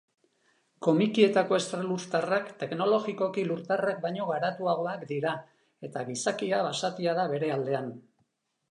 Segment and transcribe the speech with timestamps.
[0.85, 5.37] Komikietako estralurtarrak teknologikoki lurtarrak baino garatuagoak dira,
[5.91, 7.97] eta gizakia basatia da bere aldean.